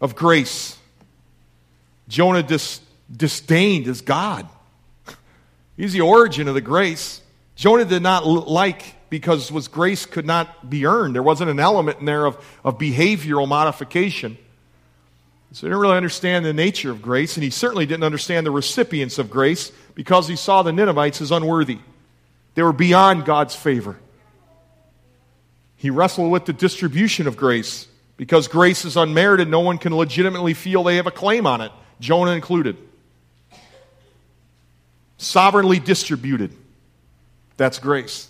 [0.01, 0.77] of grace.
[2.09, 2.81] Jonah dis-
[3.15, 4.49] disdained as God.
[5.77, 7.23] He's the origin of the grace.
[7.55, 11.15] Jonah did not like because was grace could not be earned.
[11.15, 14.39] There wasn't an element in there of, of behavioral modification.
[15.53, 18.53] So he didn't really understand the nature of grace, and he certainly didn't understand the
[18.53, 21.79] recipients of grace because he saw the Ninevites as unworthy.
[22.55, 23.99] They were beyond God's favor.
[25.77, 29.49] He wrestled with the distribution of grace because grace is unmerited.
[29.49, 32.77] No one can legitimately feel they have a claim on it, Jonah included.
[35.17, 36.55] Sovereignly distributed.
[37.57, 38.29] That's grace.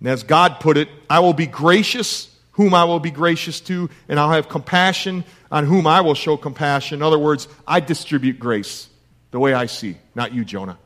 [0.00, 3.88] And as God put it, I will be gracious whom I will be gracious to,
[4.08, 6.98] and I'll have compassion on whom I will show compassion.
[6.98, 8.88] In other words, I distribute grace
[9.30, 10.78] the way I see, not you, Jonah.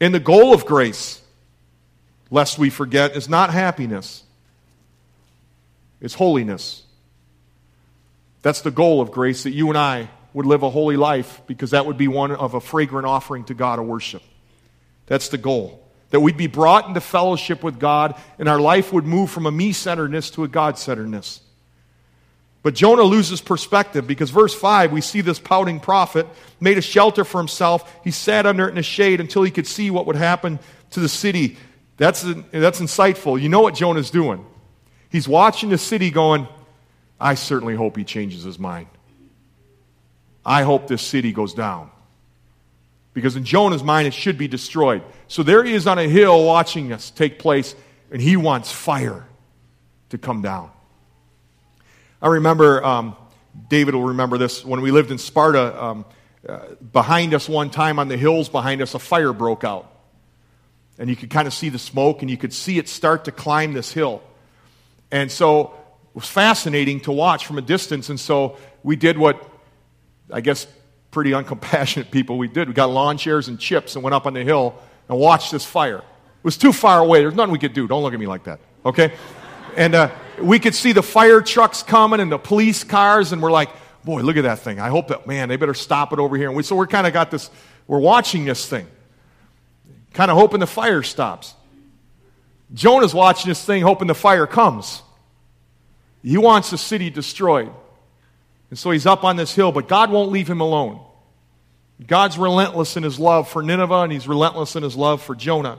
[0.00, 1.20] And the goal of grace,
[2.30, 4.24] lest we forget, is not happiness,
[6.00, 6.84] it's holiness.
[8.42, 11.72] That's the goal of grace, that you and I would live a holy life because
[11.72, 14.22] that would be one of a fragrant offering to God of worship.
[15.06, 15.84] That's the goal.
[16.10, 19.52] That we'd be brought into fellowship with God and our life would move from a
[19.52, 21.40] me centeredness to a God centeredness.
[22.62, 26.26] But Jonah loses perspective because verse 5, we see this pouting prophet
[26.60, 27.90] made a shelter for himself.
[28.04, 30.58] He sat under it in the shade until he could see what would happen
[30.90, 31.56] to the city.
[31.96, 33.40] That's, that's insightful.
[33.40, 34.44] You know what Jonah's doing.
[35.10, 36.48] He's watching the city going,
[37.18, 38.88] I certainly hope he changes his mind.
[40.44, 41.90] I hope this city goes down.
[43.12, 45.02] Because in Jonah's mind, it should be destroyed.
[45.26, 47.74] So there he is on a hill watching us take place,
[48.10, 49.26] and he wants fire
[50.10, 50.70] to come down.
[52.22, 53.16] I remember, um,
[53.68, 56.04] David will remember this, when we lived in Sparta, um,
[56.48, 56.60] uh,
[56.92, 59.90] behind us one time on the hills behind us, a fire broke out.
[60.98, 63.32] And you could kind of see the smoke, and you could see it start to
[63.32, 64.22] climb this hill.
[65.10, 65.70] And so it
[66.14, 68.08] was fascinating to watch from a distance.
[68.08, 69.42] And so we did what
[70.32, 70.66] I guess
[71.10, 72.68] pretty uncompassionate people we did.
[72.68, 74.74] We got lawn chairs and chips and went up on the hill
[75.08, 75.98] and watched this fire.
[75.98, 77.20] It was too far away.
[77.20, 77.86] There's nothing we could do.
[77.88, 79.12] Don't look at me like that, okay?
[79.76, 83.50] And uh, we could see the fire trucks coming and the police cars, and we're
[83.50, 83.70] like,
[84.04, 84.80] boy, look at that thing.
[84.80, 86.48] I hope that, man, they better stop it over here.
[86.48, 87.50] And we, so we're kind of got this,
[87.86, 88.86] we're watching this thing,
[90.14, 91.54] kind of hoping the fire stops.
[92.72, 95.02] Jonah's watching this thing, hoping the fire comes.
[96.22, 97.72] He wants the city destroyed.
[98.70, 101.00] And so he's up on this hill, but God won't leave him alone.
[102.06, 105.78] God's relentless in his love for Nineveh, and he's relentless in his love for Jonah.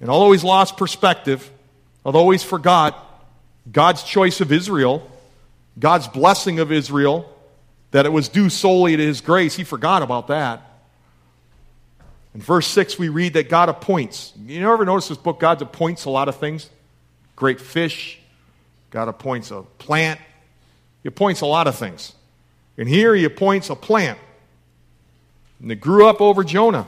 [0.00, 1.48] And although he's lost perspective,
[2.04, 2.98] although he's forgot
[3.70, 5.08] God's choice of Israel,
[5.78, 7.28] God's blessing of Israel,
[7.92, 10.62] that it was due solely to his grace, he forgot about that.
[12.34, 14.32] In verse 6, we read that God appoints.
[14.46, 15.38] You ever notice this book?
[15.38, 16.70] God appoints a lot of things.
[17.36, 18.18] Great fish.
[18.90, 20.18] God appoints a plant.
[21.02, 22.12] He appoints a lot of things.
[22.78, 24.18] And here he appoints a plant.
[25.64, 26.86] It grew up over Jonah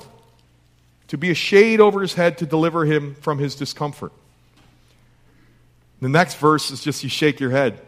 [1.09, 4.13] to be a shade over his head to deliver him from his discomfort.
[6.01, 7.81] The next verse is just you shake your head.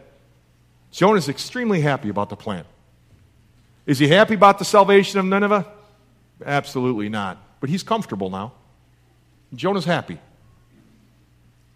[0.91, 2.67] Jonah's extremely happy about the plant.
[3.85, 5.65] Is he happy about the salvation of Nineveh?
[6.45, 7.37] Absolutely not.
[7.59, 8.53] But he's comfortable now.
[9.53, 10.19] Jonah's happy.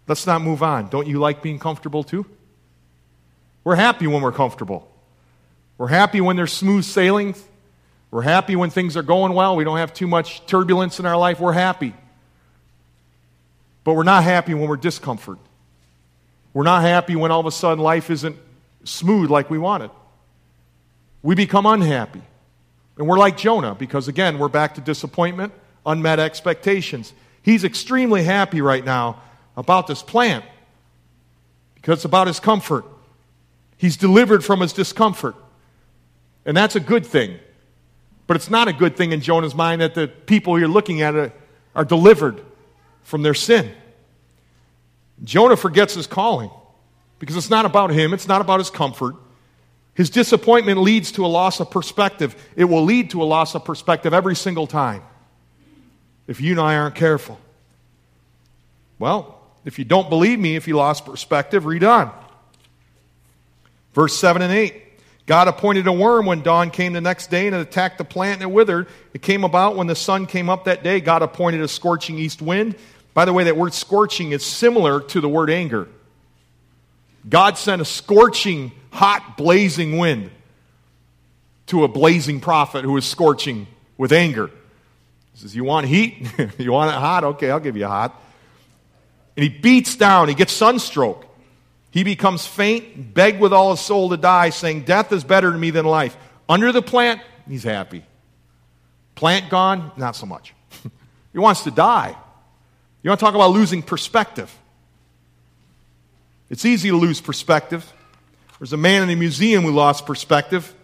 [0.06, 0.88] Let's not move on.
[0.88, 2.26] Don't you like being comfortable too?
[3.64, 4.88] We're happy when we're comfortable.
[5.78, 7.34] We're happy when there's smooth sailing.
[8.10, 9.56] We're happy when things are going well.
[9.56, 11.40] We don't have too much turbulence in our life.
[11.40, 11.94] We're happy.
[13.84, 15.38] But we're not happy when we're discomfort.
[16.54, 18.36] We're not happy when all of a sudden life isn't
[18.84, 19.90] smooth like we want it.
[21.22, 22.22] We become unhappy.
[22.98, 25.52] And we're like Jonah because, again, we're back to disappointment,
[25.86, 27.12] unmet expectations.
[27.42, 29.22] He's extremely happy right now
[29.56, 30.44] about this plant
[31.74, 32.84] because it's about his comfort.
[33.82, 35.34] He's delivered from his discomfort.
[36.46, 37.40] And that's a good thing.
[38.28, 41.32] But it's not a good thing in Jonah's mind that the people you're looking at
[41.74, 42.40] are delivered
[43.02, 43.72] from their sin.
[45.24, 46.48] Jonah forgets his calling
[47.18, 49.16] because it's not about him, it's not about his comfort.
[49.94, 52.36] His disappointment leads to a loss of perspective.
[52.54, 55.02] It will lead to a loss of perspective every single time
[56.28, 57.36] if you and I aren't careful.
[59.00, 62.21] Well, if you don't believe me, if you lost perspective, read on.
[63.94, 64.74] Verse 7 and 8.
[65.26, 68.42] God appointed a worm when dawn came the next day and it attacked the plant
[68.42, 68.88] and it withered.
[69.14, 71.00] It came about when the sun came up that day.
[71.00, 72.74] God appointed a scorching east wind
[73.14, 75.88] By the way, that word scorching is similar to the word anger.
[77.28, 80.30] God sent a scorching, hot, blazing wind
[81.66, 84.48] to a blazing prophet who was scorching with anger.
[85.32, 86.26] He says, You want heat?
[86.58, 87.24] you want it hot?
[87.24, 88.20] Okay, I'll give you hot.
[89.36, 91.26] And he beats down, he gets sunstroke.
[91.92, 95.58] He becomes faint, begged with all his soul to die, saying, Death is better to
[95.58, 96.16] me than life.
[96.48, 98.04] Under the plant, he's happy.
[99.14, 100.54] Plant gone, not so much.
[101.32, 102.16] he wants to die.
[103.02, 104.52] You want to talk about losing perspective?
[106.48, 107.90] It's easy to lose perspective.
[108.58, 110.74] There's a man in a museum who lost perspective.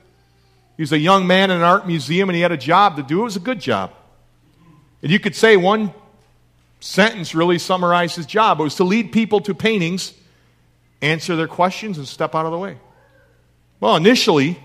[0.76, 3.02] He was a young man in an art museum and he had a job to
[3.02, 3.20] do.
[3.20, 3.92] It was a good job.
[5.02, 5.94] And you could say one
[6.80, 8.60] sentence really summarized his job.
[8.60, 10.12] It was to lead people to paintings,
[11.00, 12.78] answer their questions, and step out of the way.
[13.80, 14.58] Well, initially,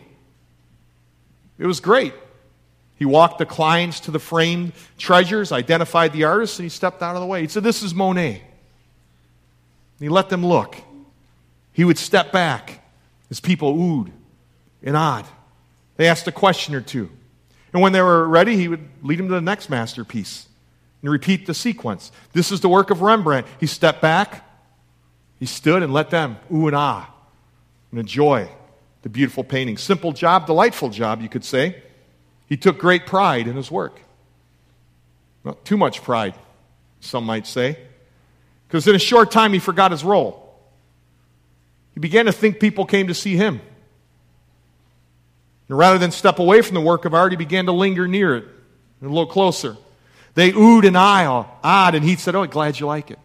[1.57, 2.13] it was great.
[2.97, 7.15] He walked the clients to the framed treasures, identified the artists, and he stepped out
[7.15, 7.41] of the way.
[7.41, 8.41] He said, This is Monet.
[9.99, 10.77] he let them look.
[11.73, 12.83] He would step back
[13.29, 14.11] as people oohed
[14.83, 15.25] and awed.
[15.97, 17.09] They asked a question or two.
[17.73, 20.47] And when they were ready, he would lead them to the next masterpiece
[21.01, 22.11] and repeat the sequence.
[22.31, 23.47] This is the work of Rembrandt.
[23.59, 24.47] He stepped back,
[25.43, 27.11] he stood and let them ooh and ah
[27.91, 28.47] and enjoy
[29.01, 29.75] the beautiful painting.
[29.75, 31.83] Simple job, delightful job, you could say.
[32.47, 33.99] He took great pride in his work.
[35.43, 36.33] Not too much pride,
[37.01, 37.77] some might say,
[38.69, 40.57] because in a short time he forgot his role.
[41.93, 43.59] He began to think people came to see him.
[45.67, 48.37] And rather than step away from the work of art, he began to linger near
[48.37, 48.45] it
[49.01, 49.75] a little closer.
[50.35, 53.19] They oohed and ahed, and he said, Oh, glad you like it.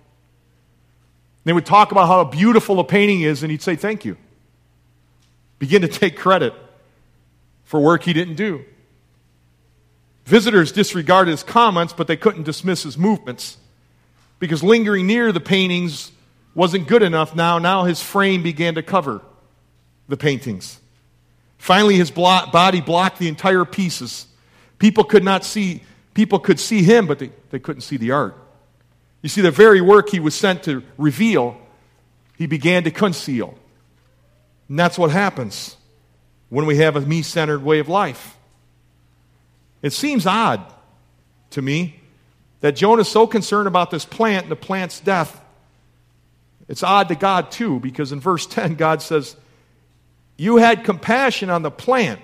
[1.49, 4.19] They would talk about how beautiful a painting is, and he'd say, Thank you.
[5.59, 6.53] Begin to take credit
[7.65, 8.67] for work he didn't do.
[10.27, 13.57] Visitors disregarded his comments, but they couldn't dismiss his movements
[14.39, 16.13] because lingering near the paintings
[16.55, 17.59] wasn't good enough now.
[17.59, 19.23] Now his frame began to cover
[20.07, 20.79] the paintings.
[21.57, 24.27] Finally, his body blocked the entire pieces.
[24.79, 25.83] People could not see,
[26.13, 28.37] people could see him, but they, they couldn't see the art.
[29.23, 31.57] You see, the very work he was sent to reveal,
[32.37, 33.59] he began to conceal.
[34.69, 35.77] And that's what happens
[36.51, 38.37] when we have a me centered way of life.
[39.83, 40.63] It seems odd
[41.51, 42.01] to me
[42.61, 45.41] that Jonah is so concerned about this plant and the plant's death.
[46.69, 49.37] It's odd to God, too, because in verse 10, God says,
[50.37, 52.21] You had compassion on the plant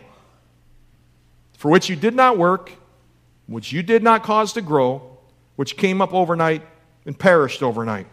[1.56, 2.72] for which you did not work,
[3.46, 5.16] which you did not cause to grow,
[5.56, 6.62] which came up overnight
[7.06, 8.06] and perished overnight.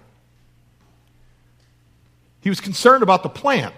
[2.42, 3.74] He was concerned about the plant.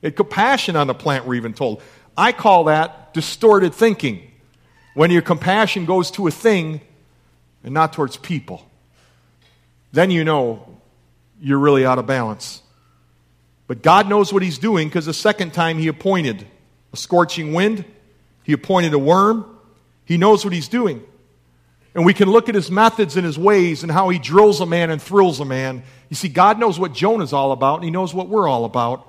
[0.00, 1.82] He had compassion on the plant, we're even told.
[2.16, 4.28] I call that distorted thinking.
[4.94, 6.80] When your compassion goes to a thing
[7.64, 8.68] and not towards people,
[9.92, 10.78] then you know
[11.40, 12.62] you're really out of balance.
[13.66, 16.46] But God knows what He's doing because the second time He appointed
[16.92, 17.84] a scorching wind,
[18.42, 19.46] He appointed a worm.
[20.04, 21.02] He knows what He's doing.
[21.94, 24.66] And we can look at His methods and His ways and how He drills a
[24.66, 25.82] man and thrills a man.
[26.08, 29.06] You see, God knows what Jonah's all about, and He knows what we're all about.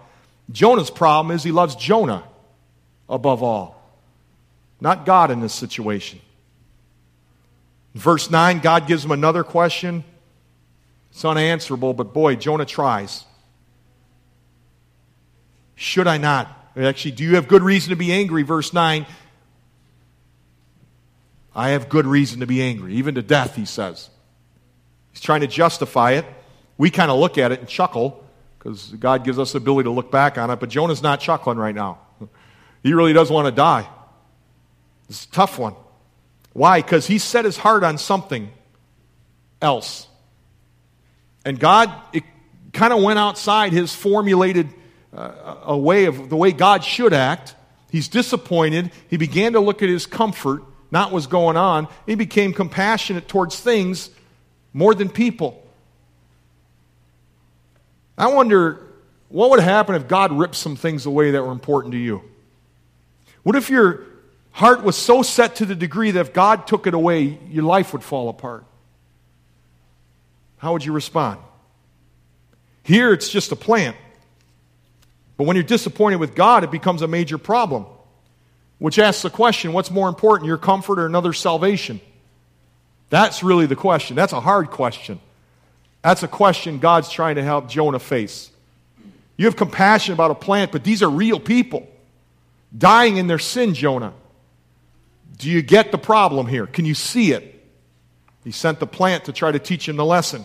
[0.52, 2.24] Jonah's problem is He loves Jonah
[3.10, 3.82] above all,
[4.82, 6.20] not God in this situation.
[7.94, 10.04] verse 9, God gives him another question.
[11.12, 13.24] It's unanswerable, but boy, Jonah tries.
[15.76, 16.48] Should I not?
[16.76, 18.42] Actually, do you have good reason to be angry?
[18.42, 19.06] Verse 9.
[21.56, 24.10] I have good reason to be angry, even to death, he says.
[25.12, 26.26] He's trying to justify it.
[26.78, 28.24] We kind of look at it and chuckle
[28.58, 31.58] because God gives us the ability to look back on it, but Jonah's not chuckling
[31.58, 32.00] right now.
[32.82, 33.88] He really does want to die.
[35.10, 35.76] It's a tough one.
[36.54, 36.82] Why?
[36.82, 38.50] Because he set his heart on something
[39.62, 40.08] else.
[41.46, 42.24] And God, it
[42.72, 44.70] kind of went outside his formulated
[45.16, 47.56] uh, a way of the way God should act.
[47.92, 48.92] He's disappointed.
[49.10, 50.64] He began to look at his comfort,
[50.94, 51.88] not what's going on.
[52.06, 54.12] He became compassionate towards things
[54.74, 55.60] more than people.
[58.16, 58.80] I wonder
[59.28, 62.22] what would happen if God ripped some things away that were important to you?
[63.42, 64.04] What if your
[64.52, 67.92] heart was so set to the degree that if God took it away, your life
[67.94, 68.64] would fall apart?
[70.58, 71.40] How would you respond?
[72.84, 73.98] Here, it's just a plant.
[75.38, 77.88] But when you're disappointed with God, it becomes a major problem,
[78.84, 82.02] which asks the question what's more important, your comfort or another salvation?
[83.10, 84.18] That's really the question.
[84.18, 85.22] That's a hard question.
[86.02, 88.52] That's a question God's trying to help Jonah face.
[89.38, 91.88] You have compassion about a plant, but these are real people
[92.78, 94.12] dying in their sin, Jonah.
[95.38, 96.68] Do you get the problem here?
[96.68, 97.64] Can you see it?
[98.44, 100.44] He sent the plant to try to teach him the lesson.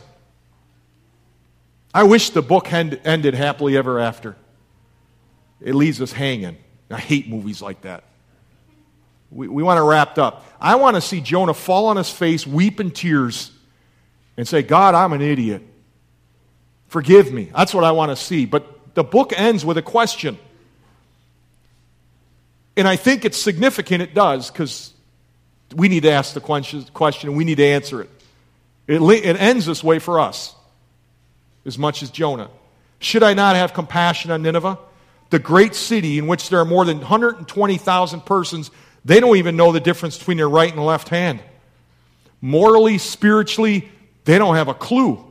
[1.93, 4.37] I wish the book end, ended happily ever after.
[5.61, 6.57] It leaves us hanging.
[6.89, 8.05] I hate movies like that.
[9.31, 10.45] We, we want to wrap it wrapped up.
[10.61, 13.51] I want to see Jonah fall on his face, weep in tears,
[14.37, 15.63] and say, God, I'm an idiot.
[16.89, 17.51] Forgive me.
[17.55, 18.47] That's what I want to see.
[18.47, 20.39] But the book ends with a question.
[22.77, 24.93] And I think it's significant it does because
[25.75, 28.11] we need to ask the question and we need to answer it.
[28.87, 30.55] It, it ends this way for us
[31.67, 32.51] as much as Jonah.
[33.01, 34.79] Should I not have compassion on Nineveh?
[35.31, 38.71] The great city in which there are more than 120,000 persons,
[39.05, 41.41] they don't even know the difference between their right and left hand.
[42.41, 43.89] Morally, spiritually,
[44.25, 45.25] they don't have a clue.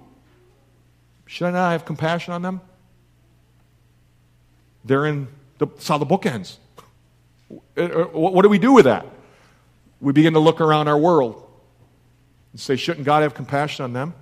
[1.26, 2.62] Should I not have compassion on them?
[4.86, 6.58] They're in the, that's how the book ends.
[7.76, 9.06] What do we do with that?
[10.02, 11.44] We begin to look around our world
[12.52, 14.14] and say, shouldn't God have compassion on them?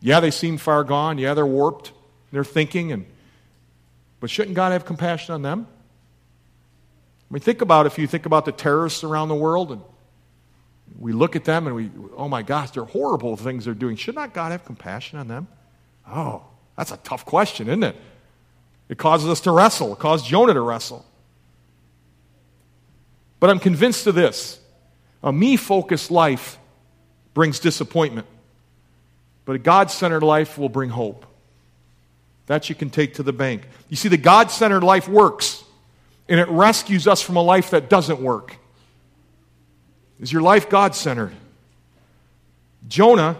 [0.00, 1.18] Yeah, they seem far gone.
[1.18, 1.92] Yeah, they're warped.
[2.32, 3.06] They're thinking, and
[4.20, 5.66] but shouldn't God have compassion on them?
[7.28, 9.82] I mean, think about if you think about the terrorists around the world, and
[10.98, 13.96] we look at them and we, oh my gosh, they're horrible things they're doing.
[13.96, 15.48] Should not God have compassion on them?
[16.08, 16.44] Oh,
[16.76, 17.96] that's a tough question, isn't it?
[18.88, 19.92] It causes us to wrestle.
[19.92, 21.04] It caused Jonah to wrestle.
[23.40, 24.60] But I'm convinced of this
[25.22, 26.58] a me focused life
[27.34, 28.26] brings disappointment,
[29.44, 31.26] but a God centered life will bring hope.
[32.46, 33.66] That you can take to the bank.
[33.88, 35.64] You see, the God centered life works,
[36.28, 38.56] and it rescues us from a life that doesn't work.
[40.20, 41.32] Is your life God centered?
[42.88, 43.36] Jonah,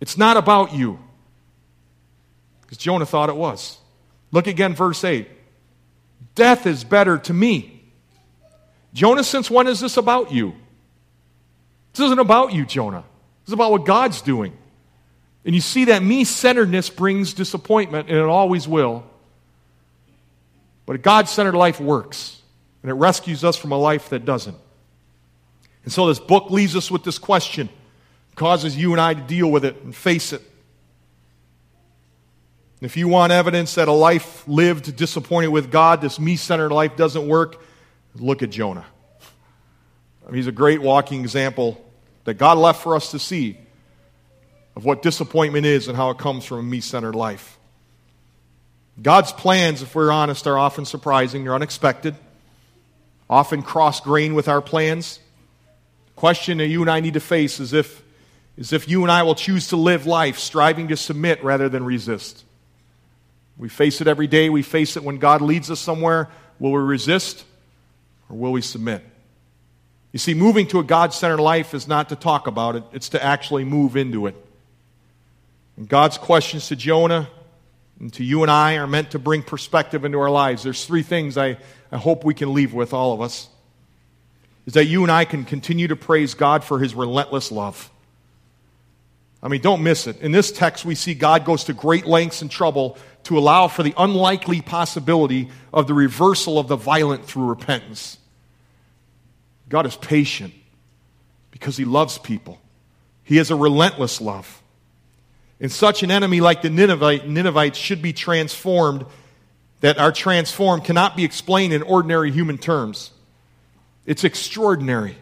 [0.00, 0.98] it's not about you.
[2.62, 3.78] Because Jonah thought it was.
[4.32, 5.28] Look again, verse 8.
[6.34, 7.80] Death is better to me
[8.92, 10.54] Jonah, since when is this about you?
[11.92, 13.04] This isn't about you, Jonah.
[13.44, 14.56] This is about what God's doing.
[15.44, 19.04] And you see that me centeredness brings disappointment, and it always will.
[20.90, 22.42] But a God centered life works,
[22.82, 24.56] and it rescues us from a life that doesn't.
[25.84, 27.68] And so this book leaves us with this question,
[28.34, 30.42] causes you and I to deal with it and face it.
[32.80, 36.96] If you want evidence that a life lived disappointed with God, this me centered life
[36.96, 37.62] doesn't work,
[38.16, 38.86] Look at Jonah.
[40.26, 41.80] I mean, he's a great walking example
[42.24, 43.58] that God left for us to see
[44.74, 47.59] of what disappointment is and how it comes from a me centered life.
[49.02, 52.14] God's plans, if we're honest, are often surprising, they're unexpected,
[53.28, 55.20] often cross grain with our plans.
[56.06, 58.02] The question that you and I need to face is if,
[58.58, 61.84] is if you and I will choose to live life striving to submit rather than
[61.84, 62.44] resist.
[63.56, 64.48] We face it every day.
[64.50, 66.28] We face it when God leads us somewhere.
[66.58, 67.44] Will we resist
[68.28, 69.02] or will we submit?
[70.12, 73.10] You see, moving to a God centered life is not to talk about it, it's
[73.10, 74.34] to actually move into it.
[75.76, 77.28] And God's questions to Jonah
[78.00, 80.62] and to you and I are meant to bring perspective into our lives.
[80.62, 81.58] There's three things I,
[81.92, 83.48] I hope we can leave with, all of us.
[84.66, 87.90] Is that you and I can continue to praise God for his relentless love.
[89.42, 90.20] I mean, don't miss it.
[90.20, 93.82] In this text, we see God goes to great lengths and trouble to allow for
[93.82, 98.18] the unlikely possibility of the reversal of the violent through repentance.
[99.68, 100.52] God is patient
[101.50, 102.60] because he loves people.
[103.24, 104.59] He has a relentless love.
[105.60, 109.04] And such an enemy like the Ninevite, Ninevites should be transformed,
[109.80, 113.10] that are transformed cannot be explained in ordinary human terms.
[114.06, 115.16] It's extraordinary.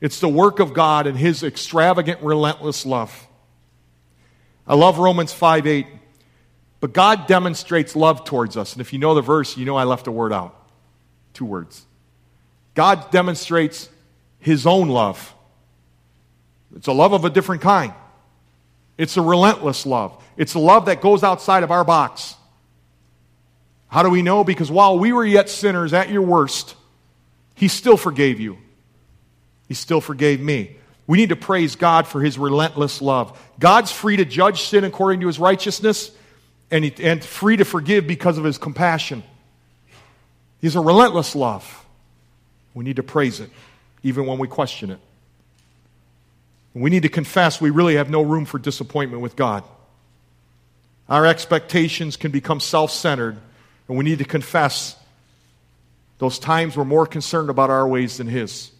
[0.00, 3.26] It's the work of God and his extravagant, relentless love.
[4.66, 5.86] I love Romans 5 8.
[6.80, 8.72] But God demonstrates love towards us.
[8.72, 10.54] And if you know the verse, you know I left a word out.
[11.32, 11.86] Two words.
[12.74, 13.88] God demonstrates
[14.38, 15.34] his own love.
[16.76, 17.94] It's a love of a different kind.
[18.96, 20.22] It's a relentless love.
[20.36, 22.36] It's a love that goes outside of our box.
[23.88, 24.44] How do we know?
[24.44, 26.74] Because while we were yet sinners at your worst,
[27.54, 28.58] he still forgave you.
[29.68, 30.76] He still forgave me.
[31.06, 33.38] We need to praise God for his relentless love.
[33.58, 36.10] God's free to judge sin according to his righteousness
[36.70, 39.22] and, he, and free to forgive because of his compassion.
[40.60, 41.84] He's a relentless love.
[42.72, 43.50] We need to praise it,
[44.02, 44.98] even when we question it.
[46.74, 49.62] We need to confess we really have no room for disappointment with God.
[51.08, 53.36] Our expectations can become self centered,
[53.88, 54.96] and we need to confess
[56.18, 58.70] those times we're more concerned about our ways than His.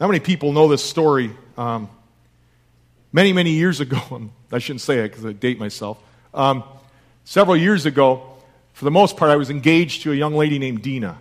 [0.00, 1.30] How many people know this story?
[1.56, 1.88] Um,
[3.12, 5.98] many, many years ago, I shouldn't say it because I date myself.
[6.34, 6.62] Um,
[7.24, 8.36] several years ago,
[8.74, 11.18] for the most part, I was engaged to a young lady named Dina.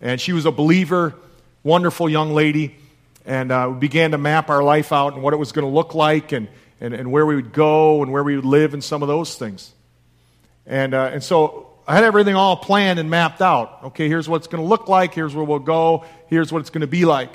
[0.00, 1.14] And she was a believer,
[1.62, 2.76] wonderful young lady,
[3.24, 5.72] and uh, we began to map our life out and what it was going to
[5.72, 6.48] look like and,
[6.80, 9.36] and, and where we would go and where we would live and some of those
[9.36, 9.72] things.
[10.66, 13.80] And, uh, and so I had everything all planned and mapped out.
[13.84, 16.70] Okay, here's what it's going to look like, here's where we'll go, here's what it's
[16.70, 17.32] going to be like.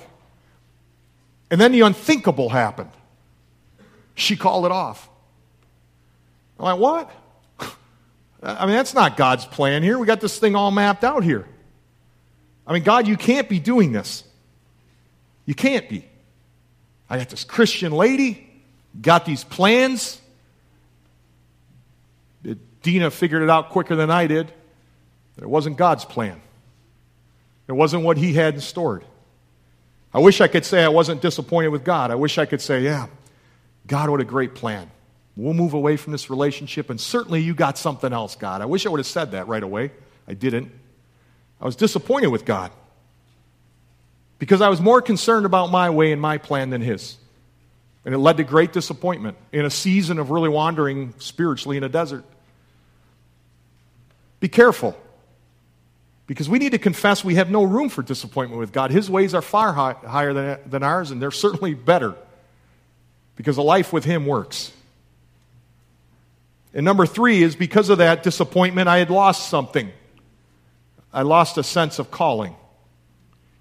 [1.50, 2.92] And then the unthinkable happened.
[4.16, 5.10] She called it off.
[6.60, 7.12] I'm like, what?
[8.44, 9.98] I mean, that's not God's plan here.
[9.98, 11.48] We got this thing all mapped out here.
[12.66, 14.24] I mean, God, you can't be doing this.
[15.46, 16.06] You can't be.
[17.10, 18.50] I got this Christian lady,
[19.02, 20.20] got these plans.
[22.82, 24.52] Dina figured it out quicker than I did.
[25.38, 26.40] It wasn't God's plan.
[27.68, 29.06] It wasn't what He had in stored.
[30.14, 32.12] I wish I could say I wasn't disappointed with God.
[32.12, 33.08] I wish I could say, yeah,
[33.88, 34.92] God, what a great plan.
[35.36, 38.62] We'll move away from this relationship, and certainly you got something else, God.
[38.62, 39.92] I wish I would have said that right away.
[40.28, 40.72] I didn't.
[41.62, 42.72] I was disappointed with God
[44.40, 47.18] because I was more concerned about my way and my plan than His.
[48.06, 51.90] And it led to great disappointment in a season of really wandering spiritually in a
[51.90, 52.26] desert.
[54.42, 54.98] Be careful
[56.28, 58.92] because we need to confess we have no room for disappointment with God.
[58.92, 62.16] His ways are far high, higher than, than ours, and they're certainly better
[63.38, 64.72] because a life with Him works.
[66.74, 69.92] And number three is because of that disappointment, I had lost something.
[71.14, 72.56] I lost a sense of calling.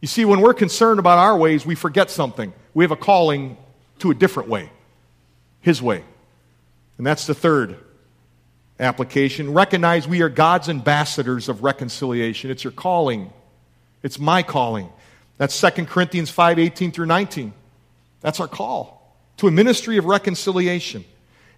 [0.00, 2.52] You see, when we're concerned about our ways, we forget something.
[2.74, 3.56] We have a calling
[3.98, 4.70] to a different way,
[5.60, 6.02] His way.
[6.98, 7.76] And that's the third
[8.80, 9.52] application.
[9.52, 12.50] Recognize we are God's ambassadors of reconciliation.
[12.50, 13.32] It's your calling,
[14.02, 14.88] it's my calling.
[15.38, 17.52] That's 2 Corinthians 5 18 through 19.
[18.20, 21.04] That's our call to a ministry of reconciliation.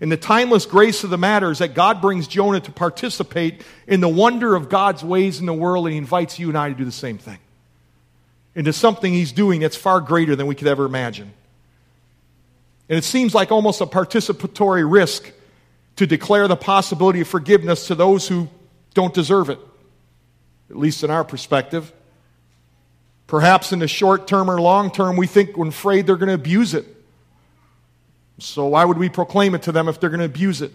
[0.00, 4.00] And the timeless grace of the matter is that God brings Jonah to participate in
[4.00, 6.74] the wonder of God's ways in the world, and He invites you and I to
[6.74, 7.38] do the same thing
[8.54, 11.32] into something he's doing that's far greater than we could ever imagine.
[12.88, 15.32] And it seems like almost a participatory risk
[15.96, 18.48] to declare the possibility of forgiveness to those who
[18.94, 19.58] don't deserve it,
[20.70, 21.92] at least in our perspective.
[23.26, 26.34] Perhaps in the short term or long term, we think we're afraid they're going to
[26.34, 26.86] abuse it.
[28.38, 30.72] So, why would we proclaim it to them if they're going to abuse it?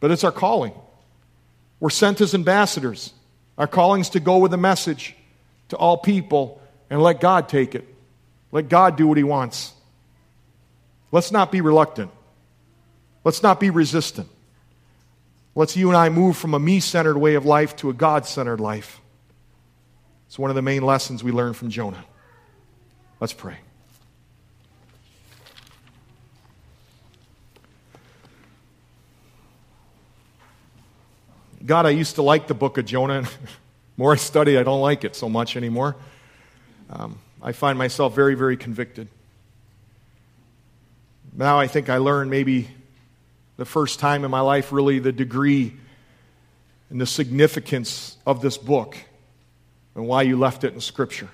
[0.00, 0.72] But it's our calling.
[1.80, 3.12] We're sent as ambassadors.
[3.56, 5.14] Our calling is to go with a message
[5.68, 6.60] to all people
[6.90, 7.86] and let God take it.
[8.50, 9.72] Let God do what He wants.
[11.12, 12.10] Let's not be reluctant.
[13.24, 14.28] Let's not be resistant.
[15.54, 18.26] Let's you and I move from a me centered way of life to a God
[18.26, 19.00] centered life.
[20.28, 22.04] It's one of the main lessons we learn from Jonah.
[23.20, 23.56] Let's pray.
[31.64, 33.24] God, I used to like the book of Jonah.
[33.96, 35.96] more I study, I don't like it so much anymore.
[36.88, 39.08] Um, I find myself very, very convicted.
[41.36, 42.68] Now I think I learned maybe
[43.56, 45.74] the first time in my life really the degree
[46.90, 48.96] and the significance of this book
[49.94, 51.28] and why you left it in Scripture.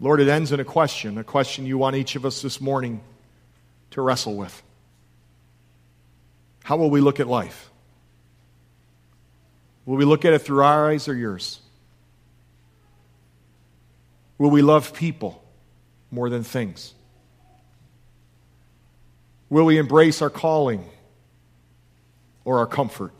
[0.00, 3.00] Lord, it ends in a question, a question you want each of us this morning
[3.92, 4.62] to wrestle with.
[6.70, 7.68] How will we look at life?
[9.86, 11.58] Will we look at it through our eyes or yours?
[14.38, 15.42] Will we love people
[16.12, 16.94] more than things?
[19.48, 20.88] Will we embrace our calling
[22.44, 23.10] or our comfort?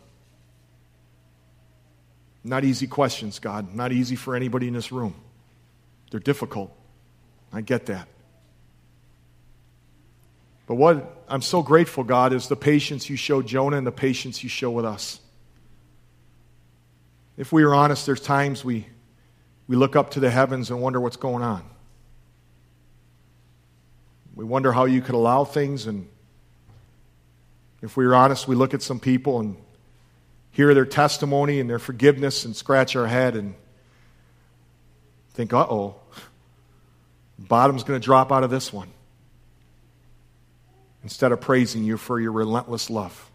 [2.45, 3.75] Not easy questions, God.
[3.75, 5.13] Not easy for anybody in this room.
[6.13, 6.73] They're difficult.
[7.53, 8.07] I get that.
[10.71, 14.45] But what I'm so grateful, God, is the patience you showed Jonah and the patience
[14.45, 15.19] you show with us.
[17.37, 18.87] If we are honest, there's times we,
[19.67, 21.65] we look up to the heavens and wonder what's going on.
[24.37, 26.07] We wonder how you could allow things, and
[27.83, 29.57] if we are honest, we look at some people and
[30.53, 33.57] hear their testimony and their forgiveness and scratch our head and
[35.35, 35.97] think, uh oh,
[37.41, 38.93] bottom's going to drop out of this one.
[41.03, 43.31] Instead of praising you for your relentless love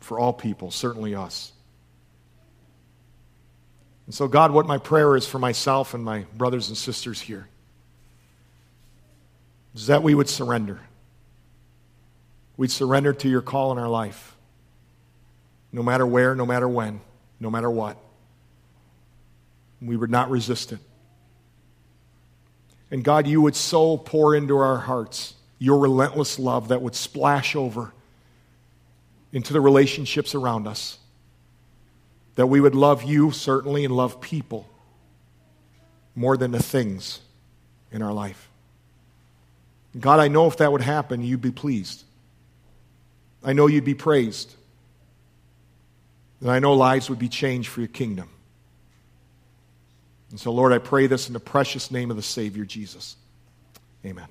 [0.00, 1.52] for all people, certainly us.
[4.06, 7.48] And so, God, what my prayer is for myself and my brothers and sisters here
[9.74, 10.80] is that we would surrender.
[12.56, 14.36] We'd surrender to your call in our life,
[15.72, 17.00] no matter where, no matter when,
[17.38, 17.96] no matter what.
[19.80, 20.80] We would not resist it.
[22.90, 27.54] And God, you would so pour into our hearts your relentless love that would splash
[27.54, 27.92] over
[29.30, 30.98] into the relationships around us
[32.34, 34.66] That we would love you, certainly, and love people
[36.16, 37.20] more than the things
[37.92, 38.48] in our life.
[39.98, 42.04] God, I know if that would happen, you'd be pleased.
[43.44, 44.54] I know you'd be praised.
[46.40, 48.28] And I know lives would be changed for your kingdom.
[50.30, 53.16] And so, Lord, I pray this in the precious name of the Savior, Jesus.
[54.06, 54.28] Amen.